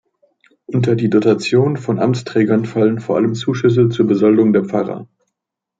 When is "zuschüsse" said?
3.35-3.87